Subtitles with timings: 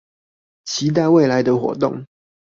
[0.65, 2.07] 期待未來的活動